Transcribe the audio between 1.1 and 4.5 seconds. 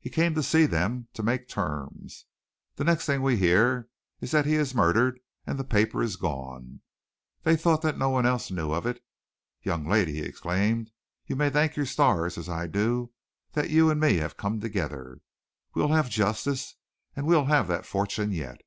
to make terms. The next thing we hear is that